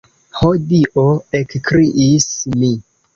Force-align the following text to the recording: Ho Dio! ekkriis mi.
Ho 0.37 0.47
Dio! 0.71 1.03
ekkriis 1.41 2.25
mi. 2.63 2.71